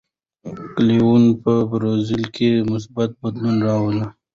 کویلیو 0.73 1.13
په 1.43 1.53
برازیل 1.69 2.23
کې 2.35 2.49
مثبت 2.71 3.09
بدلون 3.21 3.55
راولي. 3.67 4.05